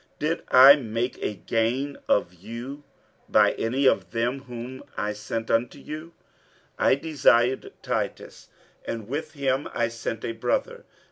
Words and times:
47:012:017 0.19 0.19
Did 0.37 0.43
I 0.49 0.75
make 0.77 1.19
a 1.21 1.35
gain 1.35 1.97
of 2.09 2.33
you 2.33 2.83
by 3.29 3.51
any 3.51 3.85
of 3.85 4.09
them 4.09 4.39
whom 4.45 4.83
I 4.97 5.13
sent 5.13 5.51
unto 5.51 5.77
you? 5.77 6.13
47:012:018 6.79 6.87
I 6.87 6.95
desired 6.95 7.73
Titus, 7.83 8.47
and 8.83 9.07
with 9.07 9.33
him 9.33 9.69
I 9.75 9.89
sent 9.89 10.25
a 10.25 10.31
brother. 10.31 10.85